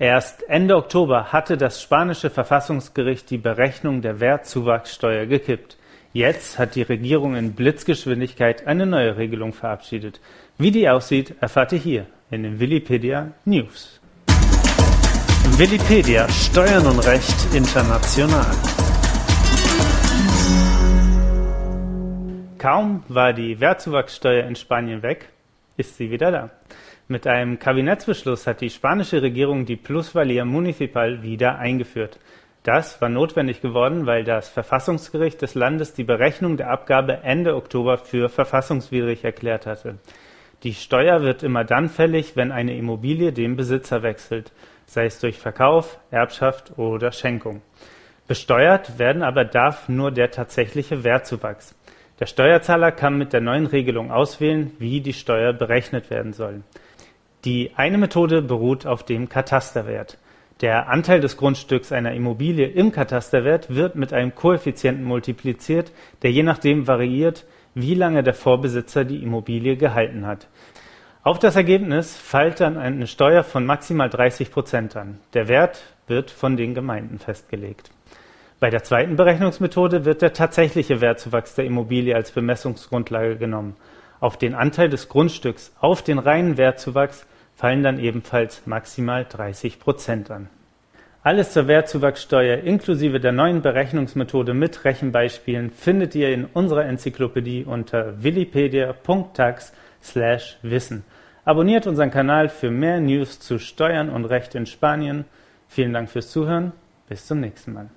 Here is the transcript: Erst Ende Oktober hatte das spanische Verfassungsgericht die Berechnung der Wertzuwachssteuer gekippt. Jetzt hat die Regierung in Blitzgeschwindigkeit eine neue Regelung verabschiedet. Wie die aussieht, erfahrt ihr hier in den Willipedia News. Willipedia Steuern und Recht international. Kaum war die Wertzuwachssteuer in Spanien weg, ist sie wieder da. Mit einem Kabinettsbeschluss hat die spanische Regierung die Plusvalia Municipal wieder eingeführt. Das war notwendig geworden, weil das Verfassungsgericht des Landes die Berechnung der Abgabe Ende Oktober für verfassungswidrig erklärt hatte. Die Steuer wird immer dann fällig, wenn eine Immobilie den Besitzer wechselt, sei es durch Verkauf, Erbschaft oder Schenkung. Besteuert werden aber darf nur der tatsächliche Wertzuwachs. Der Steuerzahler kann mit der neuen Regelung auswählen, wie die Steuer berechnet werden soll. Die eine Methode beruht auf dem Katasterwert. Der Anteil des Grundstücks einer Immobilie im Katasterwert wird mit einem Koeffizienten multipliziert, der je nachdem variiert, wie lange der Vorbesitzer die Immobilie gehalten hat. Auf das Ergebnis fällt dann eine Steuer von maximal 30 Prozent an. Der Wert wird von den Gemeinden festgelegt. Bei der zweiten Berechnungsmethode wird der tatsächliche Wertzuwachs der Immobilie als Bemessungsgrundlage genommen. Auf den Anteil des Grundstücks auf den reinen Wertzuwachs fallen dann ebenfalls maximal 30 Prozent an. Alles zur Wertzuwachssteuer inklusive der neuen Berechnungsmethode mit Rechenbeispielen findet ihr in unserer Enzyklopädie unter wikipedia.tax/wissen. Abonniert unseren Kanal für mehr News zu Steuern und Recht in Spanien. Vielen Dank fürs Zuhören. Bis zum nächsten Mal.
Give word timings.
Erst 0.00 0.42
Ende 0.48 0.74
Oktober 0.74 1.32
hatte 1.32 1.56
das 1.56 1.80
spanische 1.80 2.28
Verfassungsgericht 2.28 3.30
die 3.30 3.38
Berechnung 3.38 4.02
der 4.02 4.18
Wertzuwachssteuer 4.18 5.26
gekippt. 5.26 5.76
Jetzt 6.12 6.58
hat 6.58 6.74
die 6.74 6.82
Regierung 6.82 7.36
in 7.36 7.52
Blitzgeschwindigkeit 7.52 8.66
eine 8.66 8.86
neue 8.86 9.16
Regelung 9.16 9.52
verabschiedet. 9.52 10.20
Wie 10.58 10.72
die 10.72 10.88
aussieht, 10.88 11.36
erfahrt 11.40 11.70
ihr 11.70 11.78
hier 11.78 12.06
in 12.32 12.42
den 12.42 12.58
Willipedia 12.58 13.30
News. 13.44 14.00
Willipedia 15.58 16.28
Steuern 16.28 16.86
und 16.86 16.98
Recht 17.06 17.54
international. 17.54 18.50
Kaum 22.58 23.04
war 23.06 23.32
die 23.32 23.60
Wertzuwachssteuer 23.60 24.44
in 24.44 24.56
Spanien 24.56 25.04
weg, 25.04 25.28
ist 25.76 25.96
sie 25.96 26.10
wieder 26.10 26.30
da. 26.30 26.50
Mit 27.06 27.26
einem 27.26 27.58
Kabinettsbeschluss 27.58 28.46
hat 28.46 28.60
die 28.60 28.70
spanische 28.70 29.20
Regierung 29.20 29.66
die 29.66 29.76
Plusvalia 29.76 30.44
Municipal 30.44 31.22
wieder 31.22 31.58
eingeführt. 31.58 32.18
Das 32.62 32.98
war 33.02 33.10
notwendig 33.10 33.60
geworden, 33.60 34.06
weil 34.06 34.24
das 34.24 34.48
Verfassungsgericht 34.48 35.42
des 35.42 35.54
Landes 35.54 35.92
die 35.92 36.04
Berechnung 36.04 36.56
der 36.56 36.70
Abgabe 36.70 37.18
Ende 37.22 37.56
Oktober 37.56 37.98
für 37.98 38.30
verfassungswidrig 38.30 39.22
erklärt 39.22 39.66
hatte. 39.66 39.98
Die 40.62 40.72
Steuer 40.72 41.20
wird 41.20 41.42
immer 41.42 41.64
dann 41.64 41.90
fällig, 41.90 42.36
wenn 42.36 42.50
eine 42.50 42.74
Immobilie 42.74 43.34
den 43.34 43.54
Besitzer 43.54 44.02
wechselt, 44.02 44.50
sei 44.86 45.04
es 45.04 45.18
durch 45.18 45.38
Verkauf, 45.38 45.98
Erbschaft 46.10 46.78
oder 46.78 47.12
Schenkung. 47.12 47.60
Besteuert 48.26 48.98
werden 48.98 49.22
aber 49.22 49.44
darf 49.44 49.90
nur 49.90 50.10
der 50.10 50.30
tatsächliche 50.30 51.04
Wertzuwachs. 51.04 51.74
Der 52.20 52.26
Steuerzahler 52.26 52.92
kann 52.92 53.18
mit 53.18 53.32
der 53.32 53.40
neuen 53.40 53.66
Regelung 53.66 54.12
auswählen, 54.12 54.70
wie 54.78 55.00
die 55.00 55.12
Steuer 55.12 55.52
berechnet 55.52 56.10
werden 56.10 56.32
soll. 56.32 56.62
Die 57.44 57.72
eine 57.74 57.98
Methode 57.98 58.40
beruht 58.40 58.86
auf 58.86 59.02
dem 59.02 59.28
Katasterwert. 59.28 60.18
Der 60.60 60.88
Anteil 60.88 61.20
des 61.20 61.36
Grundstücks 61.36 61.90
einer 61.90 62.12
Immobilie 62.12 62.68
im 62.68 62.92
Katasterwert 62.92 63.74
wird 63.74 63.96
mit 63.96 64.12
einem 64.12 64.34
Koeffizienten 64.34 65.04
multipliziert, 65.04 65.90
der 66.22 66.30
je 66.30 66.44
nachdem 66.44 66.86
variiert, 66.86 67.44
wie 67.74 67.94
lange 67.94 68.22
der 68.22 68.34
Vorbesitzer 68.34 69.04
die 69.04 69.22
Immobilie 69.22 69.76
gehalten 69.76 70.24
hat. 70.24 70.46
Auf 71.24 71.40
das 71.40 71.56
Ergebnis 71.56 72.16
fällt 72.16 72.60
dann 72.60 72.78
eine 72.78 73.08
Steuer 73.08 73.42
von 73.42 73.66
maximal 73.66 74.08
30 74.08 74.52
Prozent 74.52 74.94
an. 74.94 75.18
Der 75.32 75.48
Wert 75.48 75.82
wird 76.06 76.30
von 76.30 76.56
den 76.56 76.74
Gemeinden 76.74 77.18
festgelegt. 77.18 77.90
Bei 78.60 78.70
der 78.70 78.82
zweiten 78.82 79.16
Berechnungsmethode 79.16 80.04
wird 80.04 80.22
der 80.22 80.32
tatsächliche 80.32 81.00
Wertzuwachs 81.00 81.54
der 81.54 81.64
Immobilie 81.64 82.14
als 82.14 82.30
Bemessungsgrundlage 82.30 83.36
genommen. 83.36 83.76
Auf 84.20 84.38
den 84.38 84.54
Anteil 84.54 84.88
des 84.88 85.08
Grundstücks 85.08 85.72
auf 85.80 86.02
den 86.02 86.18
reinen 86.18 86.56
Wertzuwachs 86.56 87.26
fallen 87.56 87.82
dann 87.82 87.98
ebenfalls 87.98 88.64
maximal 88.66 89.26
30 89.28 89.80
Prozent 89.80 90.30
an. 90.30 90.48
Alles 91.22 91.52
zur 91.52 91.68
Wertzuwachssteuer 91.68 92.58
inklusive 92.58 93.18
der 93.18 93.32
neuen 93.32 93.62
Berechnungsmethode 93.62 94.52
mit 94.52 94.84
Rechenbeispielen 94.84 95.70
findet 95.70 96.14
ihr 96.14 96.34
in 96.34 96.44
unserer 96.44 96.84
Enzyklopädie 96.84 97.64
unter 97.64 98.22
wikipedia.tax/wissen. 98.22 101.04
Abonniert 101.46 101.86
unseren 101.86 102.10
Kanal 102.10 102.50
für 102.50 102.70
mehr 102.70 103.00
News 103.00 103.40
zu 103.40 103.58
Steuern 103.58 104.10
und 104.10 104.26
Recht 104.26 104.54
in 104.54 104.66
Spanien. 104.66 105.24
Vielen 105.66 105.94
Dank 105.94 106.10
fürs 106.10 106.30
Zuhören. 106.30 106.72
Bis 107.08 107.26
zum 107.26 107.40
nächsten 107.40 107.72
Mal. 107.72 107.88